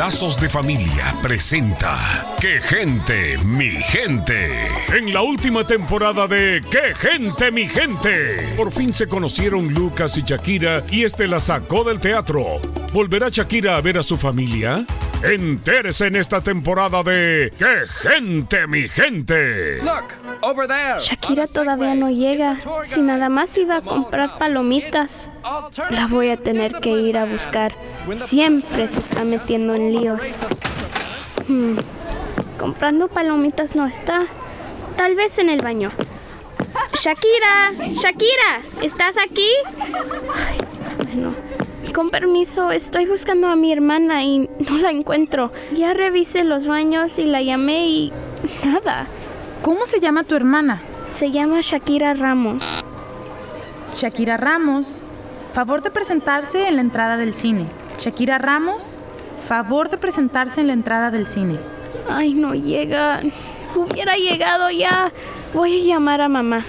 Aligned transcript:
Lazos 0.00 0.40
de 0.40 0.48
Familia 0.48 1.14
presenta 1.20 2.24
¡Qué 2.40 2.62
gente, 2.62 3.36
mi 3.44 3.70
gente! 3.70 4.66
En 4.96 5.12
la 5.12 5.20
última 5.20 5.66
temporada 5.66 6.26
de 6.26 6.62
¡Qué 6.70 6.94
gente, 6.94 7.50
mi 7.50 7.68
gente! 7.68 8.54
Por 8.56 8.72
fin 8.72 8.94
se 8.94 9.08
conocieron 9.08 9.74
Lucas 9.74 10.16
y 10.16 10.22
Shakira 10.22 10.84
y 10.90 11.04
este 11.04 11.28
la 11.28 11.38
sacó 11.38 11.84
del 11.84 12.00
teatro. 12.00 12.46
¿Volverá 12.94 13.28
Shakira 13.28 13.76
a 13.76 13.80
ver 13.82 13.98
a 13.98 14.02
su 14.02 14.16
familia? 14.16 14.86
Entérese 15.22 16.06
en 16.06 16.16
esta 16.16 16.40
temporada 16.40 17.02
de 17.02 17.52
¡Qué 17.58 17.86
gente, 17.88 18.66
mi 18.66 18.88
gente! 18.88 19.82
Shakira 21.00 21.46
todavía 21.46 21.94
no 21.94 22.10
llega. 22.10 22.56
Si 22.84 23.02
nada 23.02 23.28
más 23.28 23.56
iba 23.58 23.76
a 23.76 23.82
comprar 23.82 24.38
palomitas, 24.38 25.28
la 25.90 26.06
voy 26.06 26.30
a 26.30 26.36
tener 26.36 26.72
que 26.80 26.90
ir 26.90 27.18
a 27.18 27.26
buscar. 27.26 27.72
Siempre 28.12 28.88
se 28.88 29.00
está 29.00 29.24
metiendo 29.24 29.74
en 29.74 29.92
líos. 29.92 30.22
Hmm, 31.48 31.76
Comprando 32.58 33.08
palomitas 33.08 33.74
no 33.74 33.86
está. 33.86 34.26
Tal 34.96 35.14
vez 35.14 35.38
en 35.38 35.48
el 35.50 35.60
baño. 35.62 35.90
Shakira, 36.94 37.72
Shakira, 37.94 38.60
¿estás 38.82 39.16
aquí? 39.16 39.48
Ay, 39.78 40.58
bueno, 40.98 41.34
con 42.00 42.08
permiso, 42.08 42.70
estoy 42.70 43.04
buscando 43.04 43.48
a 43.48 43.56
mi 43.56 43.70
hermana 43.70 44.24
y 44.24 44.48
no 44.70 44.78
la 44.78 44.88
encuentro. 44.90 45.52
Ya 45.76 45.92
revisé 45.92 46.44
los 46.44 46.66
baños 46.66 47.18
y 47.18 47.24
la 47.24 47.42
llamé 47.42 47.88
y 47.88 48.12
nada. 48.64 49.06
¿Cómo 49.62 49.84
se 49.84 50.00
llama 50.00 50.24
tu 50.24 50.34
hermana? 50.34 50.80
Se 51.06 51.30
llama 51.30 51.58
Shakira 51.60 52.14
Ramos. 52.14 52.82
Shakira 53.92 54.38
Ramos. 54.38 55.02
Favor 55.52 55.82
de 55.82 55.90
presentarse 55.90 56.68
en 56.68 56.76
la 56.76 56.80
entrada 56.80 57.18
del 57.18 57.34
cine. 57.34 57.66
Shakira 57.98 58.38
Ramos. 58.38 58.98
Favor 59.46 59.90
de 59.90 59.98
presentarse 59.98 60.62
en 60.62 60.68
la 60.68 60.72
entrada 60.72 61.10
del 61.10 61.26
cine. 61.26 61.60
Ay, 62.08 62.32
no 62.32 62.54
llega. 62.54 63.20
Hubiera 63.76 64.14
llegado 64.14 64.70
ya. 64.70 65.12
Voy 65.52 65.82
a 65.82 65.84
llamar 65.84 66.22
a 66.22 66.30
mamá. 66.30 66.64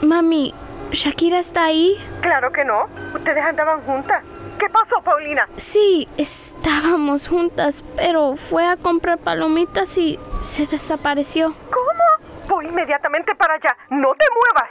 Mami, 0.00 0.54
¿Shakira 0.92 1.38
está 1.38 1.64
ahí? 1.66 1.96
Claro 2.20 2.50
que 2.50 2.64
no. 2.64 2.86
Ustedes 3.14 3.44
andaban 3.44 3.80
juntas. 3.82 4.24
¿Qué 4.58 4.68
pasó, 4.68 5.02
Paulina? 5.04 5.46
Sí, 5.56 6.08
estábamos 6.16 7.28
juntas, 7.28 7.84
pero 7.96 8.34
fue 8.36 8.66
a 8.66 8.76
comprar 8.76 9.18
palomitas 9.18 9.96
y 9.96 10.18
se 10.42 10.66
desapareció. 10.66 11.54
¿Cómo? 11.70 12.48
Voy 12.48 12.66
inmediatamente 12.66 13.34
para 13.36 13.54
allá. 13.54 13.76
No 13.90 14.08
te 14.18 14.26
muevas. 14.34 14.70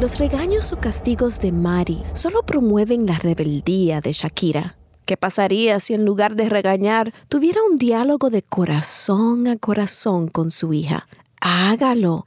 Los 0.00 0.18
regaños 0.18 0.72
o 0.72 0.80
castigos 0.80 1.38
de 1.38 1.52
Mari 1.52 2.02
solo 2.14 2.42
promueven 2.42 3.06
la 3.06 3.18
rebeldía 3.18 4.00
de 4.00 4.10
Shakira. 4.10 4.74
¿Qué 5.04 5.16
pasaría 5.16 5.78
si 5.78 5.94
en 5.94 6.04
lugar 6.04 6.34
de 6.34 6.48
regañar 6.48 7.12
tuviera 7.28 7.60
un 7.62 7.76
diálogo 7.76 8.30
de 8.30 8.42
corazón 8.42 9.46
a 9.46 9.56
corazón 9.56 10.28
con 10.28 10.50
su 10.50 10.72
hija? 10.72 11.06
Hágalo 11.40 12.26